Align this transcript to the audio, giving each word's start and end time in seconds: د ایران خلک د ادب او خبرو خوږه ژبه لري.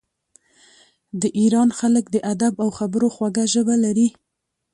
د 1.21 1.23
ایران 1.39 1.69
خلک 1.79 2.05
د 2.11 2.17
ادب 2.33 2.53
او 2.63 2.69
خبرو 2.79 3.07
خوږه 3.15 3.43
ژبه 3.53 3.75
لري. 3.85 4.07